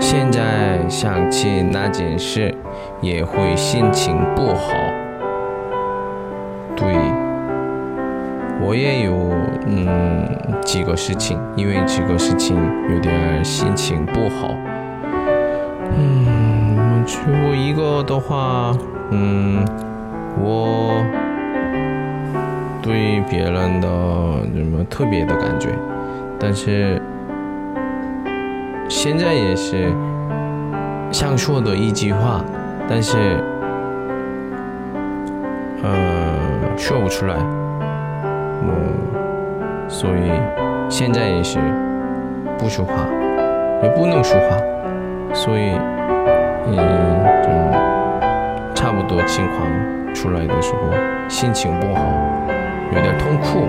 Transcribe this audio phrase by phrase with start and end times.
[0.00, 2.52] 现在想起那件事
[3.00, 4.72] 也会心情不好。
[6.74, 6.92] 对，
[8.60, 9.30] 我也有
[9.66, 10.26] 嗯
[10.62, 12.56] 几个事情，因为这个事情
[12.90, 14.52] 有点心情不好。
[15.96, 18.76] 嗯，如果一个的话。
[19.12, 19.66] 嗯，
[20.40, 21.04] 我
[22.80, 23.88] 对别人的
[24.54, 25.70] 什么特别的感觉，
[26.38, 27.02] 但是
[28.90, 29.94] 现在也是
[31.12, 32.44] 想说的一句话，
[32.88, 33.16] 但是
[35.82, 37.36] 呃说不出来，
[38.62, 40.32] 嗯，所以
[40.88, 41.60] 现在也是
[42.58, 43.06] 不说话，
[43.80, 44.56] 也不能说话，
[45.32, 45.70] 所以
[46.66, 47.20] 嗯。
[48.74, 50.90] 差不多情况出来的时候，
[51.28, 52.00] 心情不好，
[52.94, 53.68] 有点痛苦